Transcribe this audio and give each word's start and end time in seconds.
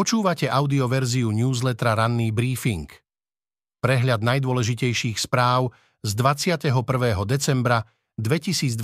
Počúvate 0.00 0.48
audioverziu 0.48 1.28
newslettera 1.28 1.92
Ranný 1.92 2.32
briefing. 2.32 2.88
Prehľad 3.84 4.24
najdôležitejších 4.24 5.20
správ 5.20 5.76
z 6.00 6.16
21. 6.16 6.72
decembra 7.28 7.84
2023 8.16 8.80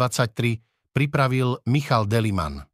pripravil 0.92 1.56
Michal 1.72 2.04
Deliman. 2.04 2.68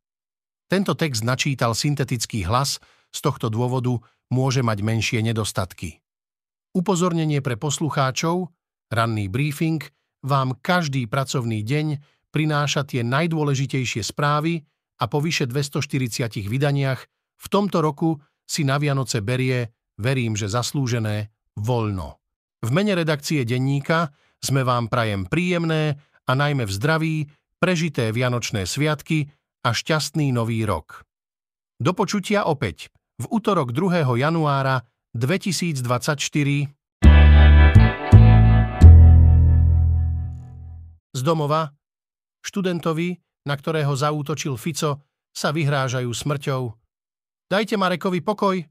Tento 0.67 0.99
text 0.99 1.23
načítal 1.23 1.79
syntetický 1.79 2.43
hlas, 2.43 2.83
z 3.15 3.19
tohto 3.23 3.47
dôvodu 3.47 3.95
môže 4.35 4.59
mať 4.67 4.79
menšie 4.83 5.23
nedostatky. 5.23 6.03
Upozornenie 6.75 7.39
pre 7.47 7.55
poslucháčov, 7.55 8.51
ranný 8.91 9.31
briefing, 9.31 9.87
vám 10.27 10.59
každý 10.59 11.07
pracovný 11.07 11.63
deň 11.63 12.03
prináša 12.35 12.83
tie 12.91 13.07
najdôležitejšie 13.07 14.03
správy 14.03 14.67
a 14.99 15.07
po 15.07 15.23
vyše 15.23 15.47
240 15.47 16.43
vydaniach 16.51 17.07
v 17.39 17.47
tomto 17.47 17.79
roku 17.79 18.19
si 18.47 18.67
na 18.67 18.77
Vianoce 18.77 19.25
berie, 19.25 19.73
verím, 19.99 20.37
že 20.37 20.51
zaslúžené, 20.51 21.33
voľno. 21.59 22.21
V 22.63 22.71
mene 22.71 22.95
redakcie 22.95 23.43
denníka 23.43 24.15
sme 24.39 24.63
vám 24.63 24.87
prajem 24.87 25.27
príjemné 25.27 25.99
a 26.27 26.33
najmä 26.33 26.67
v 26.67 26.73
zdraví 26.73 27.17
prežité 27.59 28.11
Vianočné 28.11 28.67
sviatky 28.67 29.31
a 29.63 29.71
šťastný 29.71 30.35
nový 30.35 30.67
rok. 30.67 31.07
Do 31.79 31.95
počutia 31.95 32.47
opäť 32.47 32.91
v 33.19 33.27
útorok 33.31 33.71
2. 33.71 34.19
januára 34.19 34.83
2024 35.15 35.87
Z 41.13 41.21
domova 41.21 41.69
študentovi, 42.41 43.21
na 43.47 43.55
ktorého 43.55 43.93
zaútočil 43.93 44.57
Fico, 44.57 45.05
sa 45.31 45.49
vyhrážajú 45.53 46.09
smrťou. 46.09 46.82
Dajte 47.53 47.77
Marekovi 47.77 48.25
pokoj, 48.25 48.65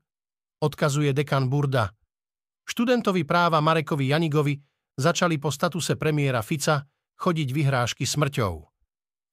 odkazuje 0.66 1.14
dekan 1.14 1.46
Burda. 1.46 1.94
Študentovi 2.66 3.22
práva 3.30 3.62
Marekovi 3.62 4.10
Janigovi 4.10 4.58
začali 4.98 5.38
po 5.38 5.54
statuse 5.54 6.02
premiéra 6.02 6.42
Fica 6.42 6.90
chodiť 7.14 7.54
vyhrážky 7.54 8.10
smrťou. 8.10 8.58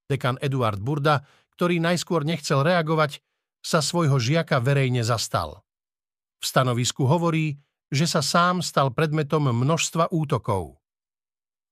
Dekan 0.04 0.36
Eduard 0.44 0.76
Burda, 0.84 1.24
ktorý 1.56 1.80
najskôr 1.80 2.28
nechcel 2.28 2.60
reagovať, 2.60 3.24
sa 3.64 3.80
svojho 3.80 4.20
žiaka 4.20 4.60
verejne 4.60 5.00
zastal. 5.00 5.64
V 6.36 6.44
stanovisku 6.44 7.08
hovorí, 7.08 7.56
že 7.88 8.04
sa 8.04 8.20
sám 8.20 8.60
stal 8.60 8.92
predmetom 8.92 9.48
množstva 9.48 10.12
útokov. 10.12 10.76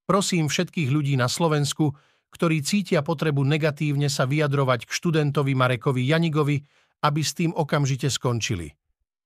Prosím 0.08 0.48
všetkých 0.48 0.88
ľudí 0.88 1.12
na 1.20 1.28
Slovensku, 1.28 1.92
ktorí 2.32 2.64
cítia 2.64 3.04
potrebu 3.04 3.44
negatívne 3.44 4.08
sa 4.08 4.24
vyjadrovať 4.24 4.88
k 4.88 4.90
študentovi 4.96 5.52
Marekovi 5.52 6.08
Janigovi, 6.08 6.64
aby 7.04 7.20
s 7.20 7.36
tým 7.36 7.52
okamžite 7.52 8.08
skončili. 8.08 8.72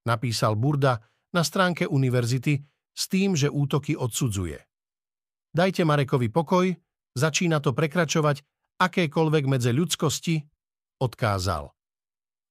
Napísal 0.06 0.56
Burda 0.56 0.98
na 1.30 1.42
stránke 1.44 1.86
univerzity 1.86 2.58
s 2.90 3.04
tým, 3.06 3.38
že 3.38 3.52
útoky 3.52 3.94
odsudzuje. 3.94 4.58
Dajte 5.50 5.82
Marekovi 5.82 6.30
pokoj, 6.30 6.70
začína 7.14 7.58
to 7.58 7.74
prekračovať 7.74 8.42
akékoľvek 8.80 9.44
medze 9.50 9.70
ľudskosti, 9.74 10.40
odkázal. 11.02 11.70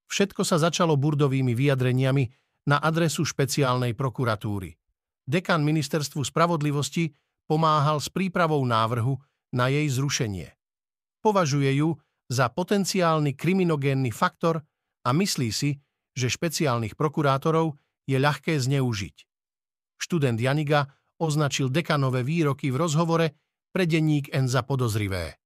Všetko 0.09 0.41
sa 0.41 0.57
začalo 0.57 0.97
burdovými 0.97 1.53
vyjadreniami 1.53 2.23
na 2.69 2.81
adresu 2.81 3.23
špeciálnej 3.25 3.93
prokuratúry. 3.93 4.73
Dekan 5.29 5.61
ministerstvu 5.61 6.25
spravodlivosti 6.25 7.13
pomáhal 7.45 8.01
s 8.01 8.09
prípravou 8.09 8.61
návrhu 8.65 9.17
na 9.53 9.69
jej 9.69 9.85
zrušenie. 9.89 10.49
Považuje 11.21 11.81
ju 11.81 11.97
za 12.29 12.49
potenciálny 12.49 13.33
kriminogénny 13.33 14.13
faktor 14.13 14.61
a 15.05 15.09
myslí 15.15 15.49
si, 15.53 15.79
že 16.13 16.27
špeciálnych 16.27 16.99
prokurátorov 16.99 17.77
je 18.03 18.17
ľahké 18.19 18.57
zneužiť. 18.59 19.15
Študent 19.99 20.39
Janiga 20.39 20.87
označil 21.19 21.71
dekanové 21.71 22.23
výroky 22.23 22.71
v 22.71 22.79
rozhovore 22.79 23.27
pre 23.69 23.85
denník 23.85 24.31
N 24.33 24.49
za 24.49 24.65
podozrivé. 24.65 25.37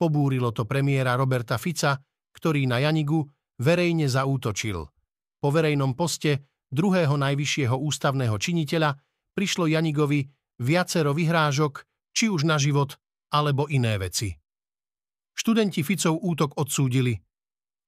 Pobúrilo 0.00 0.50
to 0.50 0.64
premiéra 0.64 1.14
Roberta 1.18 1.60
Fica, 1.60 1.98
ktorý 2.32 2.64
na 2.64 2.80
Janigu 2.80 3.20
verejne 3.60 4.08
zaútočil. 4.08 4.78
Po 5.40 5.48
verejnom 5.52 5.92
poste 5.92 6.56
druhého 6.72 7.20
najvyššieho 7.20 7.76
ústavného 7.76 8.36
činiteľa 8.40 8.96
prišlo 9.36 9.68
Janigovi 9.68 10.24
viacero 10.62 11.12
vyhrážok, 11.12 11.84
či 12.16 12.32
už 12.32 12.48
na 12.48 12.56
život, 12.56 12.96
alebo 13.30 13.68
iné 13.68 14.00
veci. 14.00 14.32
Študenti 15.36 15.84
Ficov 15.84 16.16
útok 16.22 16.56
odsúdili– 16.56 17.14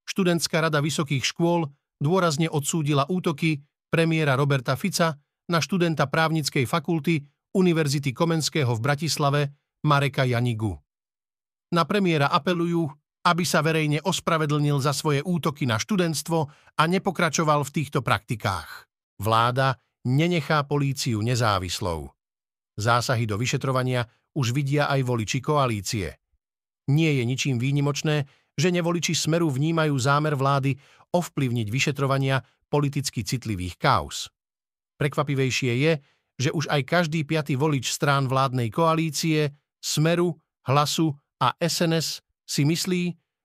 Študentská 0.09 0.65
rada 0.65 0.83
vysokých 0.83 1.23
škôl 1.23 1.71
dôrazne 2.03 2.51
odsúdila 2.51 3.07
útoky 3.07 3.63
premiéra 3.89 4.35
Roberta 4.35 4.75
Fica 4.75 5.15
na 5.49 5.59
študenta 5.63 6.09
právnickej 6.09 6.67
fakulty 6.67 7.23
Univerzity 7.53 8.17
Komenského 8.17 8.73
v 8.73 8.81
Bratislave 8.81 9.41
Mareka 9.85 10.25
Janigu. 10.25 10.73
Na 11.73 11.85
premiéra 11.85 12.29
apelujú, 12.33 12.89
aby 13.23 13.45
sa 13.47 13.63
verejne 13.63 14.03
ospravedlnil 14.03 14.83
za 14.83 14.91
svoje 14.91 15.23
útoky 15.23 15.63
na 15.69 15.79
študentstvo 15.79 16.39
a 16.77 16.83
nepokračoval 16.91 17.63
v 17.63 17.75
týchto 17.75 18.03
praktikách. 18.03 18.91
Vláda 19.23 19.79
nenechá 20.09 20.67
políciu 20.67 21.23
nezávislou. 21.23 22.11
Zásahy 22.75 23.29
do 23.29 23.39
vyšetrovania 23.39 24.09
už 24.35 24.57
vidia 24.57 24.89
aj 24.91 25.01
voliči 25.07 25.39
koalície. 25.39 26.19
Nie 26.91 27.15
je 27.15 27.25
ničím 27.29 27.63
výnimočné, 27.63 28.27
že 28.57 28.69
nevoliči 28.69 29.17
Smeru 29.17 29.49
vnímajú 29.49 29.95
zámer 29.97 30.37
vlády 30.37 30.77
ovplyvniť 31.13 31.69
vyšetrovania 31.69 32.41
politicky 32.69 33.25
citlivých 33.25 33.77
kauz. 33.77 34.33
Prekvapivejšie 34.97 35.73
je, 35.77 35.93
že 36.41 36.51
už 36.51 36.69
aj 36.73 36.83
každý 36.89 37.23
piatý 37.29 37.55
volič 37.59 37.93
strán 37.93 38.27
vládnej 38.27 38.73
koalície, 38.73 39.53
Smeru, 39.83 40.39
Hlasu 40.65 41.13
a 41.43 41.53
SNS 41.59 42.23
si 42.47 42.63
myslí, 42.63 43.03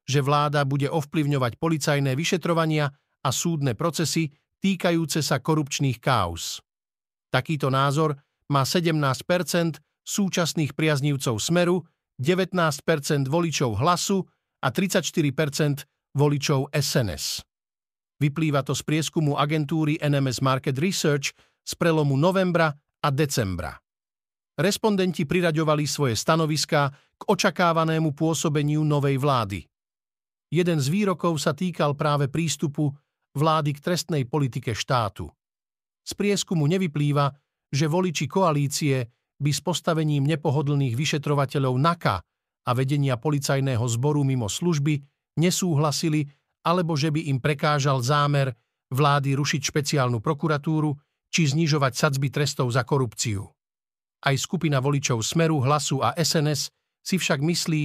že 0.07 0.23
vláda 0.23 0.63
bude 0.63 0.88
ovplyvňovať 0.88 1.59
policajné 1.59 2.16
vyšetrovania 2.16 2.88
a 3.25 3.29
súdne 3.34 3.75
procesy 3.75 4.31
týkajúce 4.63 5.19
sa 5.19 5.44
korupčných 5.44 6.00
kauz. 6.00 6.63
Takýto 7.28 7.67
názor 7.67 8.16
má 8.47 8.63
17% 8.63 9.84
súčasných 10.07 10.72
priaznívcov 10.72 11.35
Smeru, 11.44 11.84
19% 12.16 13.28
voličov 13.28 13.78
Hlasu 13.78 14.23
a 14.62 14.68
34% 14.73 16.18
voličov 16.18 16.73
SNS. 16.73 17.45
Vyplýva 18.18 18.66
to 18.66 18.73
z 18.73 18.81
prieskumu 18.81 19.38
agentúry 19.38 20.01
NMS 20.01 20.41
Market 20.41 20.81
Research 20.81 21.38
z 21.62 21.73
prelomu 21.78 22.18
novembra 22.18 22.73
a 23.03 23.07
decembra. 23.13 23.78
Respondenti 24.57 25.29
priraďovali 25.29 25.85
svoje 25.85 26.17
stanoviská 26.17 26.90
k 26.90 27.22
očakávanému 27.29 28.17
pôsobeniu 28.17 28.81
novej 28.81 29.22
vlády. 29.22 29.62
Jeden 30.50 30.79
z 30.81 30.88
výrokov 30.90 31.38
sa 31.38 31.53
týkal 31.53 31.94
práve 31.94 32.25
prístupu 32.25 32.90
vlády 33.38 33.78
k 33.78 33.84
trestnej 33.84 34.25
politike 34.25 34.73
štátu. 34.73 35.29
Z 36.01 36.17
prieskumu 36.17 36.66
nevyplýva, 36.66 37.29
že 37.69 37.85
voliči 37.85 38.25
koalície 38.25 39.06
by 39.38 39.51
s 39.53 39.62
postavením 39.62 40.25
nepohodlných 40.25 40.97
vyšetrovateľov 40.97 41.78
NAKA 41.78 42.16
a 42.67 42.72
vedenia 42.75 43.16
policajného 43.16 43.83
zboru 43.88 44.28
mimo 44.28 44.51
služby 44.51 45.00
nesúhlasili 45.39 46.28
alebo 46.67 47.00
že 47.00 47.16
by 47.16 47.31
im 47.31 47.39
prekážal 47.39 48.03
zámer 48.03 48.51
vlády 48.91 49.39
rušiť 49.39 49.61
špeciálnu 49.72 50.19
prokuratúru 50.19 50.91
či 51.31 51.47
znižovať 51.47 51.94
sadzby 51.95 52.28
trestov 52.28 52.67
za 52.75 52.83
korupciu. 52.83 53.47
Aj 54.23 54.35
skupina 54.35 54.83
voličov 54.83 55.23
Smeru, 55.23 55.63
Hlasu 55.63 56.03
a 56.03 56.11
SNS 56.19 56.72
si 57.00 57.16
však 57.16 57.39
myslí, 57.39 57.83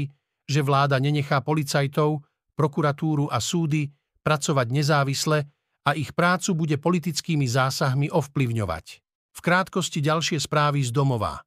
že 0.50 0.60
vláda 0.66 0.98
nenechá 0.98 1.38
policajtov, 1.38 2.26
prokuratúru 2.58 3.30
a 3.30 3.38
súdy 3.38 3.86
pracovať 4.22 4.66
nezávisle 4.70 5.38
a 5.82 5.90
ich 5.98 6.14
prácu 6.14 6.54
bude 6.54 6.76
politickými 6.78 7.46
zásahmi 7.46 8.10
ovplyvňovať. 8.10 8.86
V 9.32 9.40
krátkosti 9.42 9.98
ďalšie 9.98 10.38
správy 10.38 10.82
z 10.86 10.90
domova. 10.94 11.42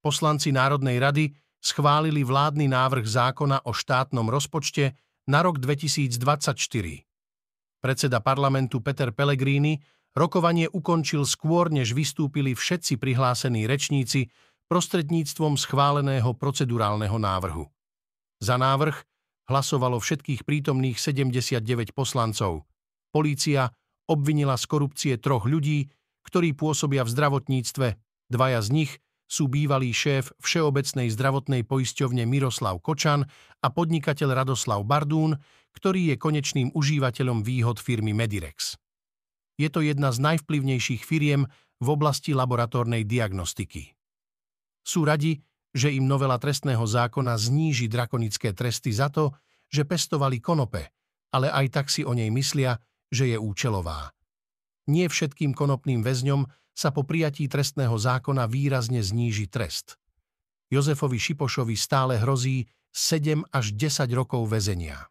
Poslanci 0.00 0.54
Národnej 0.54 0.96
rady 1.02 1.24
schválili 1.58 2.22
vládny 2.22 2.70
návrh 2.70 3.06
zákona 3.06 3.66
o 3.66 3.72
štátnom 3.74 4.26
rozpočte 4.30 4.94
na 5.28 5.44
rok 5.44 5.60
2024. 5.60 6.56
Predseda 7.78 8.18
parlamentu 8.18 8.82
Peter 8.82 9.14
Pellegrini 9.14 9.78
rokovanie 10.16 10.66
ukončil 10.66 11.22
skôr, 11.22 11.70
než 11.70 11.94
vystúpili 11.94 12.56
všetci 12.56 12.98
prihlásení 12.98 13.70
rečníci 13.70 14.32
prostredníctvom 14.66 15.54
schváleného 15.56 16.34
procedurálneho 16.34 17.16
návrhu. 17.16 17.70
Za 18.42 18.58
návrh 18.58 18.96
hlasovalo 19.48 19.98
všetkých 19.98 20.44
prítomných 20.44 21.00
79 21.00 21.96
poslancov. 21.96 22.68
Polícia 23.10 23.72
obvinila 24.04 24.60
z 24.60 24.64
korupcie 24.68 25.14
troch 25.16 25.48
ľudí, 25.48 25.88
ktorí 26.28 26.52
pôsobia 26.52 27.02
v 27.08 27.12
zdravotníctve, 27.12 27.86
dvaja 28.28 28.60
z 28.60 28.68
nich 28.72 28.92
sú 29.28 29.46
bývalý 29.46 29.92
šéf 29.92 30.32
Všeobecnej 30.40 31.12
zdravotnej 31.12 31.62
poisťovne 31.68 32.24
Miroslav 32.24 32.80
Kočan 32.80 33.28
a 33.60 33.68
podnikateľ 33.68 34.32
Radoslav 34.32 34.80
Bardún, 34.88 35.36
ktorý 35.76 36.10
je 36.10 36.16
konečným 36.16 36.68
užívateľom 36.72 37.44
výhod 37.44 37.76
firmy 37.76 38.16
Medirex. 38.16 38.80
Je 39.60 39.68
to 39.68 39.84
jedna 39.84 40.10
z 40.10 40.18
najvplyvnejších 40.24 41.04
firiem 41.04 41.44
v 41.78 41.88
oblasti 41.92 42.32
laboratórnej 42.32 43.04
diagnostiky. 43.04 43.94
Sú 44.82 45.04
radi, 45.04 45.44
že 45.76 45.92
im 45.92 46.08
novela 46.08 46.40
trestného 46.40 46.82
zákona 46.82 47.36
zníži 47.36 47.86
drakonické 47.86 48.56
tresty 48.56 48.90
za 48.90 49.12
to, 49.12 49.36
že 49.68 49.84
pestovali 49.84 50.40
konope, 50.40 50.88
ale 51.28 51.52
aj 51.52 51.66
tak 51.68 51.86
si 51.92 52.02
o 52.02 52.16
nej 52.16 52.32
myslia, 52.32 52.80
že 53.12 53.28
je 53.28 53.36
účelová. 53.36 54.16
Nie 54.88 55.12
všetkým 55.12 55.52
konopným 55.52 56.00
väzňom 56.00 56.48
sa 56.78 56.94
po 56.94 57.02
prijatí 57.02 57.50
trestného 57.50 57.98
zákona 57.98 58.46
výrazne 58.46 59.02
zníži 59.02 59.50
trest. 59.50 59.98
Jozefovi 60.70 61.18
Šipošovi 61.18 61.74
stále 61.74 62.22
hrozí 62.22 62.70
7 62.94 63.42
až 63.50 63.74
10 63.74 64.06
rokov 64.14 64.46
väzenia. 64.46 65.10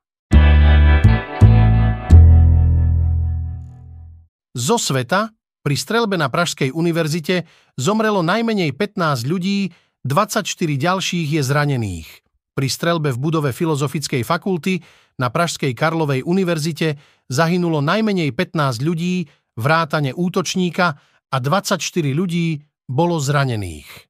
Zo 4.56 4.80
sveta 4.80 5.36
pri 5.60 5.76
strelbe 5.76 6.16
na 6.16 6.32
Pražskej 6.32 6.72
univerzite 6.72 7.44
zomrelo 7.76 8.24
najmenej 8.24 8.72
15 8.72 9.28
ľudí, 9.28 9.76
24 10.08 10.48
ďalších 10.56 11.28
je 11.36 11.42
zranených. 11.44 12.10
Pri 12.56 12.68
strelbe 12.72 13.12
v 13.12 13.20
budove 13.20 13.52
Filozofickej 13.52 14.24
fakulty 14.24 14.80
na 15.20 15.28
Pražskej 15.28 15.76
Karlovej 15.76 16.24
univerzite 16.24 16.96
zahynulo 17.28 17.84
najmenej 17.84 18.32
15 18.32 18.88
ľudí, 18.88 19.28
vrátane 19.60 20.16
útočníka 20.16 20.96
a 21.32 21.38
24 21.38 21.80
ľudí 22.16 22.64
bolo 22.88 23.20
zranených. 23.20 24.08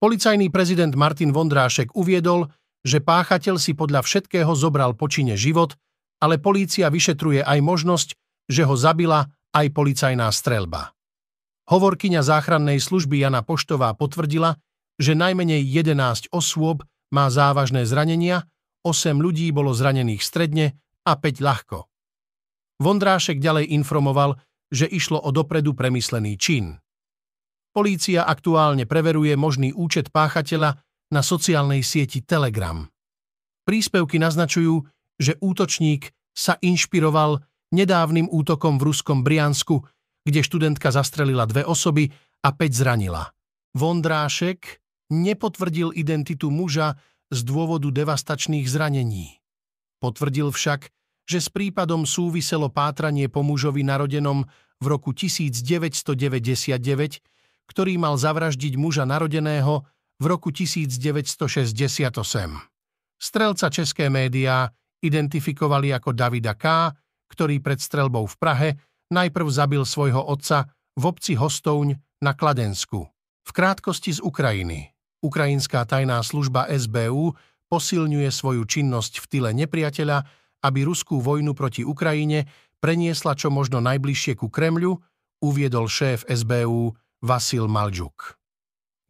Policajný 0.00 0.48
prezident 0.48 0.92
Martin 0.96 1.36
Vondrášek 1.36 1.92
uviedol, 1.92 2.48
že 2.80 3.04
páchateľ 3.04 3.60
si 3.60 3.76
podľa 3.76 4.00
všetkého 4.00 4.48
zobral 4.56 4.96
počine 4.96 5.36
život, 5.36 5.76
ale 6.24 6.40
polícia 6.40 6.88
vyšetruje 6.88 7.44
aj 7.44 7.58
možnosť, 7.60 8.08
že 8.48 8.64
ho 8.64 8.72
zabila 8.72 9.28
aj 9.52 9.66
policajná 9.76 10.32
strelba. 10.32 10.96
Hovorkyňa 11.68 12.24
záchrannej 12.24 12.80
služby 12.80 13.20
Jana 13.20 13.44
Poštová 13.44 13.92
potvrdila, 13.94 14.56
že 14.96 15.12
najmenej 15.12 15.60
11 15.64 16.32
osôb 16.32 16.82
má 17.12 17.28
závažné 17.28 17.84
zranenia, 17.84 18.48
8 18.80 19.20
ľudí 19.20 19.52
bolo 19.52 19.76
zranených 19.76 20.24
stredne 20.24 20.80
a 21.04 21.12
5 21.20 21.44
ľahko. 21.44 21.84
Vondrášek 22.80 23.36
ďalej 23.36 23.76
informoval, 23.76 24.40
že 24.70 24.86
išlo 24.86 25.18
o 25.18 25.30
dopredu 25.34 25.74
premyslený 25.74 26.38
čin. 26.38 26.78
Polícia 27.70 28.26
aktuálne 28.26 28.86
preveruje 28.86 29.34
možný 29.34 29.70
účet 29.74 30.10
páchateľa 30.10 30.78
na 31.10 31.20
sociálnej 31.22 31.82
sieti 31.82 32.22
Telegram. 32.22 32.86
Príspevky 33.66 34.18
naznačujú, 34.18 34.82
že 35.18 35.38
útočník 35.38 36.10
sa 36.34 36.58
inšpiroval 36.62 37.42
nedávnym 37.70 38.26
útokom 38.30 38.78
v 38.78 38.90
ruskom 38.90 39.22
Briansku, 39.22 39.86
kde 40.26 40.40
študentka 40.42 40.90
zastrelila 40.90 41.46
dve 41.46 41.62
osoby 41.62 42.10
a 42.42 42.50
päť 42.50 42.82
zranila. 42.82 43.30
Vondrášek 43.74 44.82
nepotvrdil 45.10 45.94
identitu 45.94 46.50
muža 46.50 46.98
z 47.30 47.46
dôvodu 47.46 47.90
devastačných 47.90 48.66
zranení. 48.66 49.38
Potvrdil 50.02 50.50
však, 50.50 50.90
že 51.30 51.38
s 51.38 51.46
prípadom 51.46 52.02
súviselo 52.02 52.66
pátranie 52.74 53.30
po 53.30 53.46
mužovi 53.46 53.86
narodenom 53.86 54.42
v 54.82 54.86
roku 54.90 55.14
1999, 55.14 56.10
ktorý 57.70 57.92
mal 58.02 58.18
zavraždiť 58.18 58.74
muža 58.74 59.06
narodeného 59.06 59.86
v 60.18 60.24
roku 60.26 60.50
1968. 60.50 62.10
Strelca 63.14 63.66
české 63.70 64.10
médiá 64.10 64.74
identifikovali 64.98 65.94
ako 65.94 66.10
Davida 66.10 66.58
K., 66.58 66.90
ktorý 67.30 67.62
pred 67.62 67.78
strelbou 67.78 68.26
v 68.26 68.34
Prahe 68.34 68.68
najprv 69.14 69.46
zabil 69.46 69.86
svojho 69.86 70.26
otca 70.26 70.66
v 70.98 71.02
obci 71.06 71.38
Hostouň 71.38 71.94
na 72.18 72.34
Kladensku. 72.34 73.06
V 73.46 73.50
krátkosti 73.54 74.18
z 74.18 74.20
Ukrajiny. 74.20 74.90
Ukrajinská 75.22 75.86
tajná 75.86 76.18
služba 76.26 76.66
SBU 76.66 77.38
posilňuje 77.70 78.28
svoju 78.34 78.66
činnosť 78.66 79.22
v 79.22 79.26
tyle 79.30 79.50
nepriateľa, 79.54 80.26
aby 80.64 80.84
ruskú 80.84 81.20
vojnu 81.20 81.56
proti 81.56 81.84
Ukrajine 81.84 82.48
preniesla 82.80 83.36
čo 83.36 83.52
možno 83.52 83.80
najbližšie 83.84 84.36
ku 84.40 84.48
Kremľu, 84.48 84.96
uviedol 85.44 85.88
šéf 85.88 86.28
SBU 86.28 86.92
Vasil 87.24 87.68
Malžuk. 87.68 88.36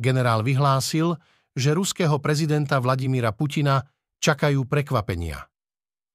Generál 0.01 0.43
vyhlásil, 0.43 1.19
že 1.55 1.75
ruského 1.75 2.19
prezidenta 2.23 2.79
Vladimíra 2.79 3.35
Putina 3.35 3.87
čakajú 4.23 4.67
prekvapenia. 4.67 5.51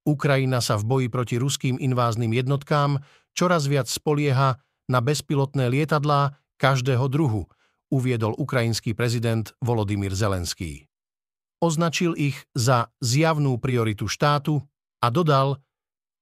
Ukrajina 0.05 0.61
sa 0.61 0.77
v 0.77 0.83
boji 0.85 1.07
proti 1.09 1.35
ruským 1.41 1.81
invázným 1.81 2.31
jednotkám 2.31 3.01
čoraz 3.35 3.67
viac 3.67 3.89
spolieha 3.89 4.61
na 4.87 4.99
bezpilotné 5.01 5.67
lietadlá 5.67 6.37
každého 6.61 7.09
druhu, 7.09 7.49
uviedol 7.91 8.37
ukrajinský 8.37 8.93
prezident 8.93 9.51
Volodymyr 9.59 10.13
Zelenský. 10.13 10.87
Označil 11.59 12.13
ich 12.15 12.37
za 12.53 12.93
zjavnú 13.01 13.57
prioritu 13.57 14.05
štátu 14.05 14.61
a 15.05 15.13
dodal, 15.13 15.61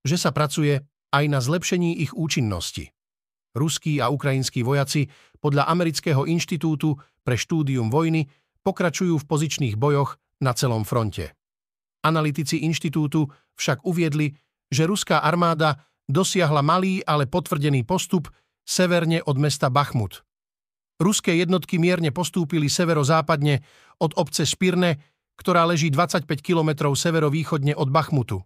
že 0.03 0.19
sa 0.19 0.35
pracuje 0.35 0.83
aj 1.15 1.23
na 1.31 1.39
zlepšení 1.39 2.03
ich 2.03 2.11
účinnosti. 2.11 2.91
Ruskí 3.55 4.03
a 4.03 4.11
ukrajinskí 4.11 4.65
vojaci 4.65 5.07
podľa 5.39 5.71
Amerického 5.71 6.27
inštitútu 6.27 6.99
pre 7.23 7.39
štúdium 7.39 7.87
vojny 7.87 8.27
pokračujú 8.67 9.15
v 9.21 9.27
pozičných 9.29 9.79
bojoch 9.79 10.19
na 10.43 10.51
celom 10.51 10.83
fronte. 10.83 11.31
Analytici 12.03 12.67
inštitútu 12.67 13.31
však 13.55 13.87
uviedli, 13.87 14.35
že 14.67 14.83
ruská 14.83 15.23
armáda 15.23 15.79
dosiahla 16.09 16.59
malý, 16.59 16.99
ale 17.07 17.29
potvrdený 17.29 17.87
postup 17.87 18.27
severne 18.67 19.23
od 19.23 19.39
mesta 19.39 19.71
Bachmut. 19.71 20.25
Ruské 20.99 21.39
jednotky 21.39 21.79
mierne 21.79 22.11
postúpili 22.11 22.67
severozápadne 22.67 23.63
od 24.03 24.17
obce 24.19 24.43
Špirne, 24.43 24.99
ktorá 25.39 25.63
leží 25.63 25.89
25 25.93 26.27
km 26.43 26.91
severovýchodne 26.93 27.77
od 27.77 27.89
Bachmutu. 27.89 28.43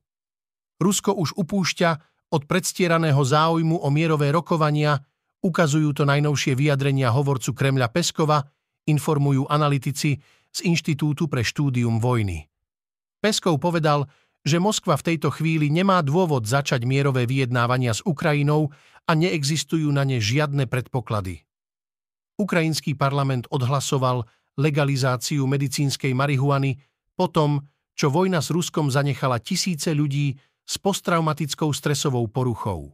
Rusko 0.77 1.17
už 1.17 1.33
upúšťa 1.37 1.89
od 2.33 2.45
predstieraného 2.45 3.19
záujmu 3.23 3.81
o 3.81 3.89
mierové 3.89 4.29
rokovania, 4.29 4.99
ukazujú 5.41 5.95
to 5.95 6.03
najnovšie 6.05 6.53
vyjadrenia 6.53 7.09
hovorcu 7.09 7.55
Kremľa 7.55 7.87
Peskova, 7.89 8.43
informujú 8.87 9.47
analytici 9.49 10.19
z 10.51 10.59
Inštitútu 10.63 11.27
pre 11.27 11.43
štúdium 11.43 11.99
vojny. 11.99 12.47
Peskov 13.21 13.57
povedal, 13.57 14.05
že 14.47 14.63
Moskva 14.63 14.95
v 14.95 15.13
tejto 15.13 15.33
chvíli 15.33 15.67
nemá 15.67 15.99
dôvod 15.99 16.47
začať 16.47 16.87
mierové 16.87 17.27
vyjednávania 17.27 17.91
s 17.91 18.05
Ukrajinou 18.07 18.71
a 19.07 19.11
neexistujú 19.11 19.91
na 19.91 20.07
ne 20.07 20.23
žiadne 20.23 20.69
predpoklady. 20.71 21.43
Ukrajinský 22.37 22.93
parlament 22.93 23.49
odhlasoval 23.49 24.23
legalizáciu 24.55 25.43
medicínskej 25.49 26.13
marihuany 26.13 26.77
po 27.17 27.27
tom, 27.27 27.65
čo 27.97 28.13
vojna 28.13 28.45
s 28.45 28.53
Ruskom 28.53 28.93
zanechala 28.93 29.41
tisíce 29.41 29.89
ľudí 29.91 30.37
s 30.67 30.75
posttraumatickou 30.75 31.71
stresovou 31.71 32.27
poruchou. 32.27 32.91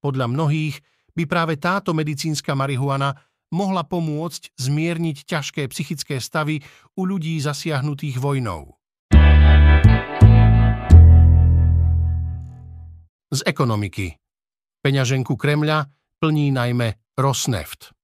Podľa 0.00 0.26
mnohých 0.32 0.80
by 1.12 1.28
práve 1.28 1.60
táto 1.60 1.92
medicínska 1.92 2.56
marihuana 2.56 3.12
mohla 3.52 3.84
pomôcť 3.84 4.56
zmierniť 4.56 5.28
ťažké 5.28 5.68
psychické 5.68 6.16
stavy 6.16 6.64
u 6.96 7.04
ľudí 7.04 7.36
zasiahnutých 7.36 8.16
vojnou. 8.16 8.80
z 13.30 13.40
ekonomiky. 13.46 14.18
Peňaženku 14.82 15.38
Kremľa 15.38 15.86
plní 16.18 16.50
najmä 16.50 17.14
Rosneft. 17.14 17.94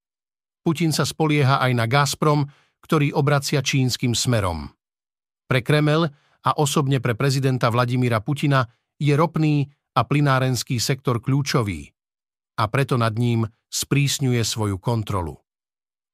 Putin 0.63 0.95
sa 0.95 1.03
spolieha 1.03 1.59
aj 1.59 1.71
na 1.75 1.85
Gazprom, 1.87 2.47
ktorý 2.83 3.11
obracia 3.15 3.59
čínskym 3.59 4.15
smerom. 4.15 4.71
Pre 5.47 5.59
Kremel 5.63 6.11
a 6.47 6.55
osobne 6.55 7.03
pre 7.03 7.11
prezidenta 7.19 7.67
Vladimíra 7.67 8.23
Putina 8.23 8.63
je 8.95 9.11
ropný 9.11 9.67
a 9.99 10.07
plinárenský 10.07 10.79
sektor 10.79 11.19
kľúčový 11.19 11.91
a 12.57 12.63
preto 12.71 12.95
nad 12.95 13.11
ním 13.19 13.43
sprísňuje 13.67 14.39
svoju 14.47 14.79
kontrolu. 14.79 15.35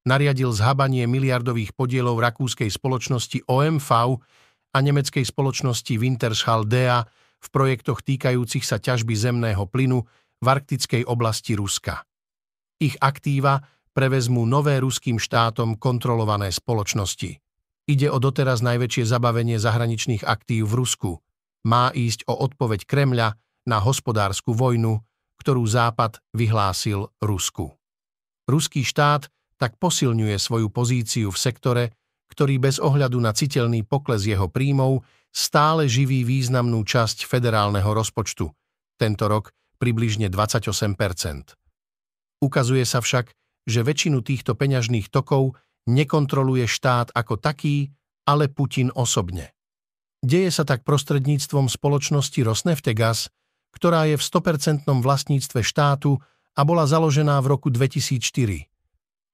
Nariadil 0.04 0.52
zhabanie 0.52 1.06
miliardových 1.06 1.72
podielov 1.72 2.18
rakúskej 2.20 2.68
spoločnosti 2.68 3.46
OMV 3.46 3.88
a 4.74 4.78
nemeckej 4.82 5.24
spoločnosti 5.24 5.94
Wintershall 5.96 6.66
Dea 6.66 7.06
v 7.40 7.48
projektoch 7.48 8.02
týkajúcich 8.04 8.66
sa 8.66 8.82
ťažby 8.82 9.14
zemného 9.16 9.64
plynu 9.70 10.04
v 10.42 10.46
arktickej 10.48 11.08
oblasti 11.08 11.56
Ruska. 11.56 12.04
Ich 12.82 12.98
aktíva 13.00 13.64
prevezmú 13.94 14.44
nové 14.44 14.76
ruským 14.82 15.16
štátom 15.16 15.78
kontrolované 15.78 16.50
spoločnosti. 16.50 17.43
Ide 17.84 18.08
o 18.08 18.16
doteraz 18.16 18.64
najväčšie 18.64 19.04
zabavenie 19.04 19.60
zahraničných 19.60 20.24
aktív 20.24 20.72
v 20.72 20.74
Rusku. 20.80 21.10
Má 21.68 21.92
ísť 21.92 22.24
o 22.24 22.34
odpoveď 22.36 22.88
Kremľa 22.88 23.36
na 23.68 23.78
hospodárskú 23.80 24.56
vojnu, 24.56 25.04
ktorú 25.40 25.64
Západ 25.68 26.20
vyhlásil 26.32 27.12
Rusku. 27.20 27.76
Ruský 28.48 28.84
štát 28.84 29.28
tak 29.60 29.76
posilňuje 29.76 30.36
svoju 30.40 30.72
pozíciu 30.72 31.28
v 31.28 31.38
sektore, 31.40 31.84
ktorý 32.32 32.56
bez 32.56 32.80
ohľadu 32.80 33.20
na 33.20 33.36
citeľný 33.36 33.84
pokles 33.84 34.24
jeho 34.24 34.48
príjmov 34.48 35.04
stále 35.28 35.84
živí 35.84 36.24
významnú 36.24 36.80
časť 36.88 37.28
federálneho 37.28 37.92
rozpočtu. 37.92 38.48
Tento 38.96 39.24
rok 39.28 39.52
približne 39.76 40.32
28% 40.32 40.96
Ukazuje 42.40 42.84
sa 42.84 43.00
však, 43.04 43.32
že 43.64 43.80
väčšinu 43.80 44.20
týchto 44.20 44.52
peňažných 44.56 45.08
tokov 45.08 45.56
nekontroluje 45.88 46.64
štát 46.68 47.12
ako 47.12 47.36
taký, 47.40 47.92
ale 48.24 48.48
Putin 48.48 48.88
osobne. 48.92 49.52
Deje 50.24 50.48
sa 50.48 50.64
tak 50.64 50.88
prostredníctvom 50.88 51.68
spoločnosti 51.68 52.40
Rosneftegas, 52.40 53.28
ktorá 53.76 54.08
je 54.08 54.16
v 54.16 54.24
100% 54.24 54.88
vlastníctve 54.88 55.60
štátu 55.60 56.16
a 56.56 56.60
bola 56.64 56.88
založená 56.88 57.36
v 57.44 57.50
roku 57.52 57.68
2004. 57.68 58.70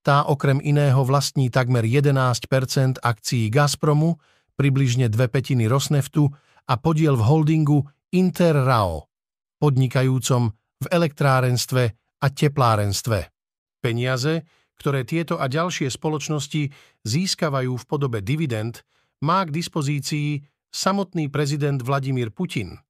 Tá 0.00 0.24
okrem 0.24 0.58
iného 0.64 1.04
vlastní 1.04 1.52
takmer 1.52 1.84
11% 1.84 2.98
akcií 3.04 3.52
Gazpromu, 3.52 4.16
približne 4.56 5.12
dve 5.12 5.28
petiny 5.28 5.68
Rosneftu 5.68 6.32
a 6.66 6.74
podiel 6.80 7.20
v 7.20 7.22
holdingu 7.22 7.78
Interrao, 8.10 9.06
podnikajúcom 9.60 10.50
v 10.80 10.86
elektrárenstve 10.88 11.82
a 12.18 12.26
teplárenstve. 12.32 13.18
Peniaze, 13.84 14.48
ktoré 14.80 15.04
tieto 15.04 15.36
a 15.36 15.44
ďalšie 15.44 15.92
spoločnosti 15.92 16.72
získavajú 17.04 17.76
v 17.76 17.84
podobe 17.84 18.24
dividend, 18.24 18.80
má 19.20 19.44
k 19.44 19.52
dispozícii 19.52 20.40
samotný 20.72 21.28
prezident 21.28 21.76
Vladimír 21.84 22.32
Putin. 22.32 22.80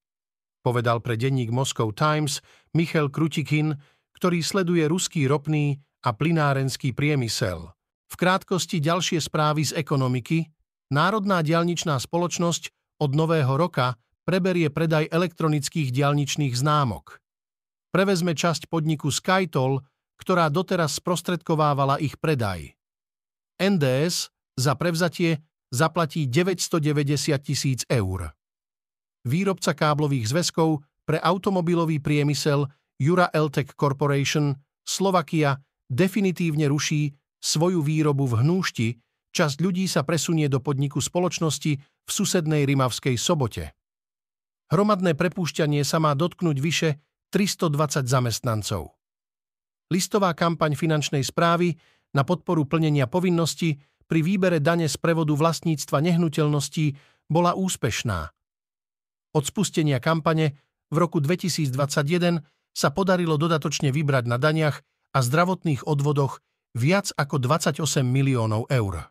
Povedal 0.63 1.03
pre 1.03 1.19
denník 1.19 1.51
Moscow 1.51 1.91
Times 1.91 2.39
Michal 2.79 3.11
Krutikin, 3.11 3.75
ktorý 4.15 4.39
sleduje 4.39 4.87
ruský 4.87 5.27
ropný 5.27 5.83
a 6.07 6.15
plynárenský 6.15 6.95
priemysel. 6.95 7.75
V 8.07 8.15
krátkosti 8.15 8.79
ďalšie 8.79 9.19
správy 9.19 9.67
z 9.67 9.73
ekonomiky. 9.75 10.47
Národná 10.95 11.43
dialničná 11.43 11.99
spoločnosť 11.99 12.71
od 13.01 13.11
nového 13.17 13.55
roka 13.57 13.99
preberie 14.27 14.69
predaj 14.69 15.09
elektronických 15.09 15.91
dialničných 15.91 16.55
známok. 16.55 17.19
Prevezme 17.91 18.37
časť 18.37 18.71
podniku 18.71 19.11
Skytol, 19.11 19.83
ktorá 20.21 20.53
doteraz 20.53 21.01
sprostredkovávala 21.01 21.97
ich 22.05 22.21
predaj. 22.21 22.77
NDS 23.57 24.29
za 24.61 24.77
prevzatie 24.77 25.41
zaplatí 25.73 26.29
990 26.29 27.41
tisíc 27.41 27.81
eur. 27.89 28.37
Výrobca 29.25 29.73
káblových 29.73 30.29
zväzkov 30.29 30.85
pre 31.09 31.17
automobilový 31.17 32.05
priemysel 32.05 32.69
Jura 33.01 33.33
Eltec 33.33 33.73
Corporation 33.73 34.53
Slovakia 34.85 35.57
definitívne 35.89 36.69
ruší 36.69 37.17
svoju 37.41 37.81
výrobu 37.81 38.29
v 38.29 38.45
hnúšti, 38.45 38.89
časť 39.33 39.57
ľudí 39.65 39.89
sa 39.89 40.05
presunie 40.05 40.51
do 40.53 40.61
podniku 40.61 41.01
spoločnosti 41.01 41.73
v 41.81 42.11
susednej 42.11 42.69
Rimavskej 42.69 43.17
sobote. 43.17 43.73
Hromadné 44.71 45.17
prepúšťanie 45.17 45.83
sa 45.83 45.99
má 45.99 46.13
dotknúť 46.15 46.57
vyše 46.61 46.91
320 47.33 48.07
zamestnancov. 48.07 49.00
Listová 49.91 50.31
kampaň 50.39 50.79
finančnej 50.79 51.27
správy 51.27 51.75
na 52.15 52.23
podporu 52.23 52.63
plnenia 52.63 53.11
povinnosti 53.11 53.79
pri 54.07 54.23
výbere 54.23 54.59
dane 54.59 54.91
z 54.91 54.97
prevodu 54.99 55.35
vlastníctva 55.35 56.03
nehnuteľností 56.03 56.95
bola 57.31 57.55
úspešná. 57.55 58.31
Od 59.31 59.45
spustenia 59.47 60.03
kampane 60.03 60.59
v 60.91 60.97
roku 60.99 61.23
2021 61.23 62.43
sa 62.75 62.89
podarilo 62.91 63.39
dodatočne 63.39 63.95
vybrať 63.95 64.25
na 64.27 64.39
daniach 64.39 64.83
a 65.15 65.19
zdravotných 65.23 65.87
odvodoch 65.87 66.43
viac 66.75 67.15
ako 67.15 67.39
28 67.39 67.83
miliónov 68.03 68.67
eur. 68.71 69.11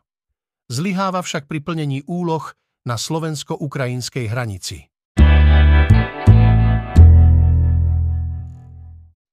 Zlyháva 0.68 1.24
však 1.24 1.48
pri 1.48 1.60
plnení 1.64 2.04
úloh 2.04 2.44
na 2.84 2.96
slovensko-ukrajinskej 3.00 4.28
hranici. 4.28 4.89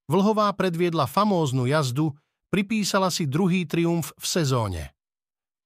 Vlhová 0.08 0.48
predviedla 0.56 1.04
famóznu 1.04 1.68
jazdu, 1.68 2.16
pripísala 2.48 3.12
si 3.12 3.28
druhý 3.28 3.68
triumf 3.68 4.16
v 4.16 4.26
sezóne. 4.26 4.84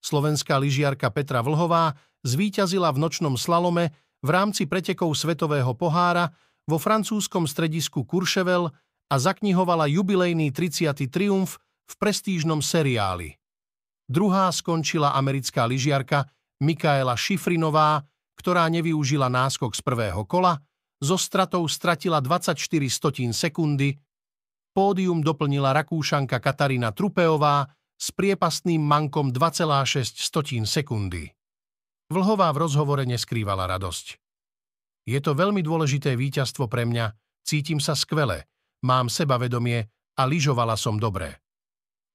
Slovenská 0.02 0.58
lyžiarka 0.58 1.14
Petra 1.14 1.46
Vlhová 1.46 1.94
zvíťazila 2.26 2.90
v 2.90 3.02
nočnom 3.06 3.38
slalome 3.38 3.94
v 4.26 4.30
rámci 4.34 4.66
pretekov 4.66 5.14
Svetového 5.14 5.78
pohára 5.78 6.34
vo 6.66 6.82
francúzskom 6.82 7.46
stredisku 7.46 8.02
Courchevel 8.06 8.74
a 9.12 9.16
zaknihovala 9.22 9.86
jubilejný 9.86 10.50
30. 10.50 10.90
triumf 11.14 11.62
v 11.86 11.94
prestížnom 12.02 12.66
seriáli. 12.66 13.38
Druhá 14.10 14.50
skončila 14.50 15.14
americká 15.14 15.70
lyžiarka 15.70 16.26
Mikaela 16.66 17.14
Šifrinová, 17.14 18.02
ktorá 18.38 18.66
nevyužila 18.74 19.30
náskok 19.30 19.78
z 19.78 19.82
prvého 19.86 20.26
kola, 20.26 20.58
so 20.98 21.14
stratou 21.18 21.66
stratila 21.70 22.22
24 22.22 22.58
stotín 22.90 23.34
sekundy, 23.34 23.98
pódium 24.72 25.22
doplnila 25.22 25.76
Rakúšanka 25.76 26.40
Katarína 26.40 26.96
Trupeová 26.96 27.68
s 27.96 28.10
priepastným 28.16 28.82
mankom 28.82 29.30
2,6 29.30 30.18
stotín 30.18 30.66
sekundy. 30.66 31.30
Vlhová 32.12 32.52
v 32.52 32.68
rozhovore 32.68 33.04
neskrývala 33.08 33.70
radosť. 33.72 34.20
Je 35.08 35.20
to 35.24 35.32
veľmi 35.38 35.64
dôležité 35.64 36.18
víťazstvo 36.18 36.68
pre 36.68 36.84
mňa, 36.84 37.16
cítim 37.46 37.80
sa 37.80 37.96
skvele, 37.96 38.46
mám 38.84 39.08
sebavedomie 39.08 39.88
a 40.18 40.22
lyžovala 40.28 40.76
som 40.76 41.00
dobre. 41.00 41.40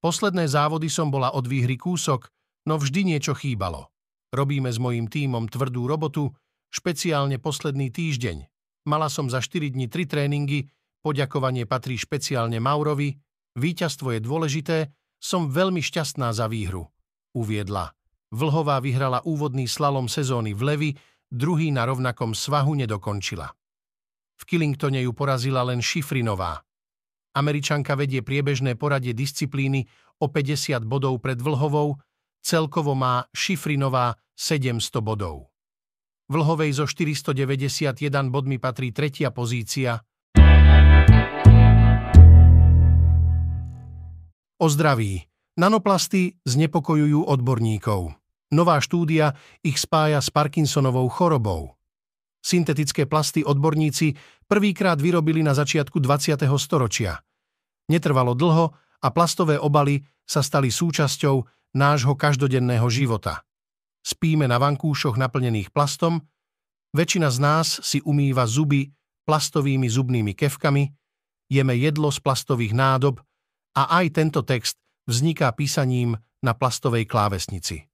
Posledné 0.04 0.46
závody 0.46 0.92
som 0.92 1.08
bola 1.08 1.32
od 1.32 1.48
výhry 1.48 1.80
kúsok, 1.80 2.28
no 2.68 2.76
vždy 2.76 3.16
niečo 3.16 3.32
chýbalo. 3.32 3.90
Robíme 4.30 4.68
s 4.68 4.76
mojím 4.76 5.08
tímom 5.08 5.48
tvrdú 5.48 5.88
robotu, 5.88 6.34
špeciálne 6.70 7.40
posledný 7.40 7.88
týždeň. 7.88 8.46
Mala 8.86 9.10
som 9.10 9.26
za 9.26 9.42
4 9.42 9.74
dní 9.74 9.88
3 9.90 10.06
tréningy, 10.06 10.70
poďakovanie 11.06 11.70
patrí 11.70 11.94
špeciálne 11.94 12.58
Maurovi, 12.58 13.14
víťazstvo 13.54 14.18
je 14.18 14.20
dôležité, 14.26 14.76
som 15.22 15.46
veľmi 15.46 15.78
šťastná 15.78 16.34
za 16.34 16.50
výhru, 16.50 16.90
uviedla. 17.30 17.94
Vlhová 18.34 18.82
vyhrala 18.82 19.22
úvodný 19.22 19.70
slalom 19.70 20.10
sezóny 20.10 20.50
v 20.50 20.62
Levi, 20.66 20.90
druhý 21.30 21.70
na 21.70 21.86
rovnakom 21.86 22.34
svahu 22.34 22.74
nedokončila. 22.74 23.46
V 24.34 24.42
Killingtone 24.50 25.06
ju 25.06 25.14
porazila 25.14 25.62
len 25.62 25.78
Šifrinová. 25.78 26.58
Američanka 27.38 27.94
vedie 27.94 28.26
priebežné 28.26 28.74
poradie 28.74 29.14
disciplíny 29.14 29.86
o 30.18 30.26
50 30.26 30.82
bodov 30.82 31.22
pred 31.22 31.38
Vlhovou, 31.38 31.94
celkovo 32.42 32.98
má 32.98 33.22
Šifrinová 33.30 34.18
700 34.34 34.82
bodov. 35.06 35.54
Vlhovej 36.26 36.74
zo 36.74 36.90
491 36.90 37.94
bodmi 38.34 38.58
patrí 38.58 38.90
tretia 38.90 39.30
pozícia. 39.30 40.02
O 44.56 44.72
zdraví. 44.72 45.20
Nanoplasty 45.60 46.40
znepokojujú 46.48 47.28
odborníkov. 47.28 48.16
Nová 48.56 48.80
štúdia 48.80 49.36
ich 49.60 49.76
spája 49.76 50.16
s 50.16 50.32
Parkinsonovou 50.32 51.12
chorobou. 51.12 51.76
Syntetické 52.40 53.04
plasty 53.04 53.44
odborníci 53.44 54.16
prvýkrát 54.48 54.96
vyrobili 54.96 55.44
na 55.44 55.52
začiatku 55.52 56.00
20. 56.00 56.40
storočia. 56.56 57.20
Netrvalo 57.92 58.32
dlho 58.32 58.72
a 59.04 59.08
plastové 59.12 59.60
obaly 59.60 60.00
sa 60.24 60.40
stali 60.40 60.72
súčasťou 60.72 61.36
nášho 61.76 62.16
každodenného 62.16 62.88
života. 62.88 63.44
Spíme 64.00 64.48
na 64.48 64.56
vankúšoch 64.56 65.20
naplnených 65.20 65.68
plastom, 65.68 66.24
väčšina 66.96 67.28
z 67.28 67.38
nás 67.44 67.76
si 67.84 68.00
umýva 68.00 68.48
zuby 68.48 68.88
plastovými 69.28 69.84
zubnými 69.84 70.32
kevkami, 70.32 70.88
jeme 71.52 71.76
jedlo 71.76 72.08
z 72.08 72.24
plastových 72.24 72.72
nádob 72.72 73.20
a 73.76 74.00
aj 74.00 74.06
tento 74.16 74.40
text 74.40 74.80
vzniká 75.04 75.52
písaním 75.52 76.16
na 76.40 76.52
plastovej 76.56 77.04
klávesnici. 77.04 77.84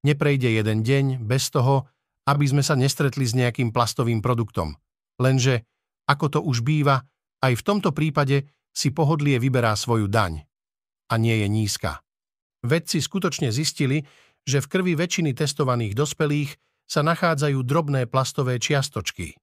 Neprejde 0.00 0.48
jeden 0.56 0.80
deň 0.80 1.20
bez 1.20 1.52
toho, 1.52 1.84
aby 2.24 2.48
sme 2.48 2.64
sa 2.64 2.72
nestretli 2.72 3.28
s 3.28 3.36
nejakým 3.36 3.68
plastovým 3.68 4.24
produktom. 4.24 4.72
Lenže, 5.20 5.68
ako 6.08 6.26
to 6.32 6.40
už 6.40 6.64
býva, 6.64 7.04
aj 7.44 7.52
v 7.60 7.66
tomto 7.66 7.92
prípade 7.92 8.48
si 8.72 8.88
pohodlie 8.94 9.36
vyberá 9.36 9.76
svoju 9.76 10.08
daň. 10.08 10.44
A 11.12 11.14
nie 11.20 11.36
je 11.44 11.48
nízka. 11.50 12.00
Vedci 12.64 13.00
skutočne 13.00 13.52
zistili, 13.52 14.04
že 14.44 14.64
v 14.64 14.70
krvi 14.70 14.92
väčšiny 14.96 15.36
testovaných 15.36 15.92
dospelých 15.92 16.50
sa 16.88 17.04
nachádzajú 17.04 17.60
drobné 17.60 18.08
plastové 18.08 18.56
čiastočky. 18.56 19.36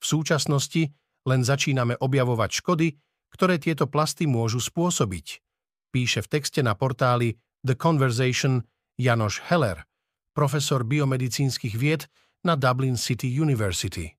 V 0.00 0.04
súčasnosti 0.04 0.90
len 1.28 1.40
začíname 1.46 1.94
objavovať 2.00 2.50
škody, 2.58 2.88
ktoré 3.32 3.56
tieto 3.56 3.88
plasty 3.88 4.28
môžu 4.28 4.60
spôsobiť, 4.60 5.40
píše 5.90 6.20
v 6.22 6.30
texte 6.38 6.60
na 6.60 6.76
portáli 6.76 7.40
The 7.64 7.74
Conversation 7.74 8.62
Janoš 9.00 9.40
Heller– 9.48 9.82
profesor 10.32 10.82
biomedicínskych 10.82 11.76
vied 11.76 12.08
na 12.42 12.56
Dublin 12.56 12.96
City 12.96 13.28
University. 13.28 14.16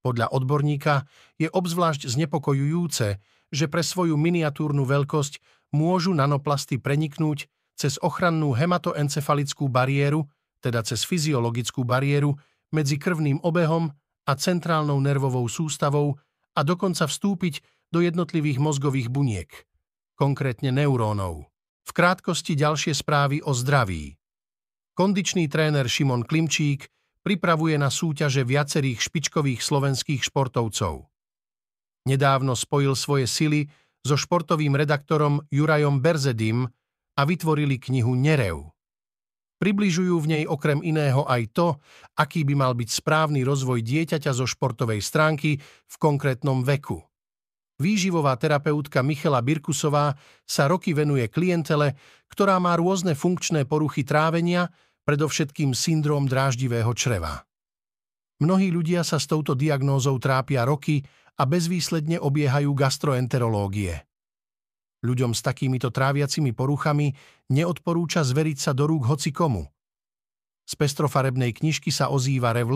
Podľa 0.00 0.32
odborníka 0.32 1.04
je 1.36 1.48
obzvlášť 1.52 2.08
znepokojujúce, 2.08 3.08
že 3.50 3.66
pre 3.66 3.82
svoju 3.84 4.16
miniatúrnu 4.16 4.86
veľkosť 4.86 5.42
môžu 5.76 6.16
nanoplasty 6.16 6.80
preniknúť 6.80 7.50
cez 7.76 7.96
ochrannú 8.00 8.52
hematoencefalickú 8.56 9.68
bariéru, 9.68 10.28
teda 10.60 10.84
cez 10.84 11.04
fyziologickú 11.04 11.84
bariéru 11.84 12.36
medzi 12.70 12.96
krvným 13.00 13.40
obehom 13.42 13.90
a 14.28 14.32
centrálnou 14.36 15.00
nervovou 15.00 15.48
sústavou 15.48 16.16
a 16.54 16.60
dokonca 16.62 17.08
vstúpiť 17.08 17.64
do 17.90 18.02
jednotlivých 18.02 18.62
mozgových 18.62 19.10
buniek, 19.10 19.50
konkrétne 20.14 20.70
neurónov. 20.70 21.50
V 21.86 21.90
krátkosti 21.90 22.54
ďalšie 22.54 22.94
správy 22.94 23.42
o 23.42 23.50
zdraví. 23.50 24.14
Kondičný 24.94 25.50
tréner 25.50 25.90
Šimon 25.90 26.22
Klimčík 26.22 26.86
pripravuje 27.26 27.74
na 27.76 27.90
súťaže 27.90 28.46
viacerých 28.46 29.02
špičkových 29.02 29.60
slovenských 29.60 30.22
športovcov. 30.22 31.10
Nedávno 32.06 32.56
spojil 32.56 32.96
svoje 32.96 33.26
sily 33.28 33.68
so 34.00 34.16
športovým 34.16 34.72
redaktorom 34.72 35.44
Jurajom 35.52 36.00
Berzedim 36.00 36.64
a 37.18 37.22
vytvorili 37.28 37.76
knihu 37.76 38.16
Nerev. 38.16 38.72
Približujú 39.60 40.16
v 40.24 40.30
nej 40.40 40.44
okrem 40.48 40.80
iného 40.80 41.28
aj 41.28 41.52
to, 41.52 41.76
aký 42.16 42.48
by 42.48 42.56
mal 42.56 42.72
byť 42.72 42.88
správny 42.88 43.44
rozvoj 43.44 43.84
dieťaťa 43.84 44.32
zo 44.32 44.48
športovej 44.48 45.04
stránky 45.04 45.60
v 45.60 45.96
konkrétnom 46.00 46.64
veku. 46.64 47.09
Výživová 47.80 48.36
terapeutka 48.36 49.00
Michela 49.00 49.40
Birkusová 49.40 50.12
sa 50.44 50.68
roky 50.68 50.92
venuje 50.92 51.24
klientele, 51.32 51.96
ktorá 52.28 52.60
má 52.60 52.76
rôzne 52.76 53.16
funkčné 53.16 53.64
poruchy 53.64 54.04
trávenia, 54.04 54.68
predovšetkým 55.08 55.72
syndrom 55.72 56.28
dráždivého 56.28 56.92
čreva. 56.92 57.48
Mnohí 58.44 58.68
ľudia 58.68 59.00
sa 59.00 59.16
s 59.16 59.24
touto 59.24 59.56
diagnózou 59.56 60.20
trápia 60.20 60.68
roky 60.68 61.00
a 61.40 61.48
bezvýsledne 61.48 62.20
obiehajú 62.20 62.68
gastroenterológie. 62.76 64.04
Ľuďom 65.00 65.32
s 65.32 65.40
takýmito 65.40 65.88
tráviacimi 65.88 66.52
poruchami 66.52 67.16
neodporúča 67.48 68.20
zveriť 68.20 68.58
sa 68.60 68.72
do 68.76 68.84
rúk 68.84 69.08
hoci. 69.08 69.32
Z 69.32 70.72
pestrofarebnej 70.76 71.56
knižky 71.56 71.88
sa 71.88 72.12
ozýva 72.12 72.52
rev 72.52 72.68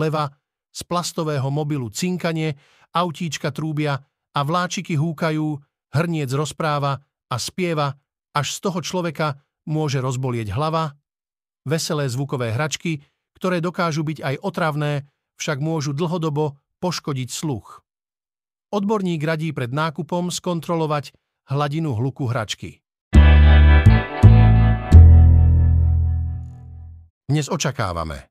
z 0.75 0.81
plastového 0.83 1.47
mobilu 1.53 1.93
cinkanie, 1.93 2.57
autíčka 2.89 3.53
trúbia 3.53 4.01
a 4.35 4.39
vláčiky 4.43 4.99
húkajú, 4.99 5.47
hrniec 5.95 6.29
rozpráva 6.35 6.99
a 7.31 7.35
spieva, 7.39 7.95
až 8.35 8.51
z 8.51 8.59
toho 8.67 8.83
človeka 8.83 9.39
môže 9.63 10.03
rozbolieť 10.03 10.51
hlava, 10.51 10.99
veselé 11.63 12.11
zvukové 12.11 12.51
hračky, 12.51 12.99
ktoré 13.39 13.63
dokážu 13.63 14.03
byť 14.03 14.19
aj 14.21 14.35
otravné, 14.43 15.07
však 15.39 15.63
môžu 15.63 15.95
dlhodobo 15.95 16.59
poškodiť 16.83 17.29
sluch. 17.31 17.81
Odborník 18.75 19.23
radí 19.23 19.55
pred 19.55 19.71
nákupom 19.71 20.27
skontrolovať, 20.27 21.15
hladinu 21.47 21.95
hluku 21.95 22.27
hračky. 22.27 22.83
Dnes 27.25 27.49
očakávame. 27.49 28.29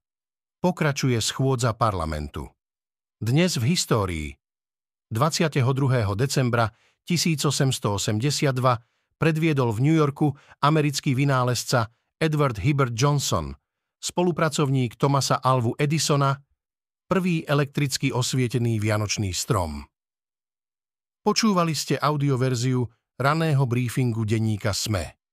Pokračuje 0.62 1.18
schôdza 1.18 1.74
parlamentu. 1.74 2.46
Dnes 3.18 3.58
v 3.58 3.74
histórii. 3.74 4.28
22. 5.12 5.60
decembra 6.16 6.70
1882 7.04 8.52
predviedol 9.20 9.70
v 9.72 9.80
New 9.80 9.96
Yorku 9.96 10.32
americký 10.60 11.12
vynálezca 11.16 11.88
Edward 12.20 12.60
Hibbert 12.60 12.92
Johnson, 12.96 13.52
spolupracovník 14.00 14.96
Thomasa 14.96 15.40
Alvu 15.40 15.76
Edisona, 15.80 16.36
prvý 17.08 17.44
elektricky 17.44 18.12
osvietený 18.12 18.80
vianočný 18.80 19.32
strom. 19.32 19.84
Počúvali 21.24 21.72
ste 21.72 21.96
audioverziu 21.96 22.84
raného 23.16 23.64
briefingu 23.64 24.28
denníka 24.28 24.76
SME. 24.76 25.23